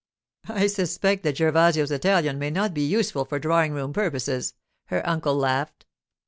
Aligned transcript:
'I 0.49 0.65
suspect 0.65 1.21
that 1.21 1.35
Gervasio's 1.37 1.91
Italian 1.91 2.39
may 2.39 2.49
not 2.49 2.73
be 2.73 2.81
useful 2.81 3.23
for 3.23 3.37
drawing 3.37 3.71
room 3.73 3.93
purposes,' 3.93 4.55
her 4.85 5.07
uncle 5.07 5.35
laughed. 5.35 5.85